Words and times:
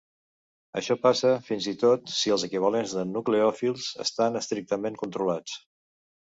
Això 0.79 0.95
passa 1.01 1.33
fins 1.49 1.67
i 1.71 1.73
tot 1.83 2.09
si 2.13 2.33
els 2.37 2.45
equivalents 2.47 2.95
de 3.01 3.03
nucleòfils 3.11 3.91
estan 4.07 4.41
estrictament 4.41 4.99
controlats. 5.05 5.61